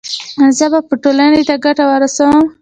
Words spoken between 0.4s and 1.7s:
ایا زه به ټولنې ته